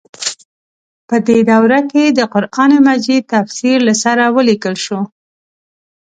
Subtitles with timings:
[1.07, 4.99] په دې دوره کې د قران مجید تفسیر له سره ولیکل شو.